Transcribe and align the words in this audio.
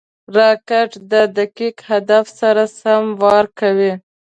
راکټ 0.37 0.89
د 1.11 1.13
دقیق 1.37 1.77
هدف 1.91 2.25
سره 2.39 2.63
سم 2.79 3.03
وار 3.21 3.45
کوي 3.59 3.93